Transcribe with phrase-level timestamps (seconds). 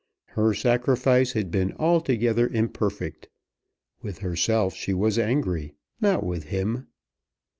[0.29, 3.29] Her sacrifice had been altogether imperfect.
[4.01, 6.87] With herself she was angry, not with him.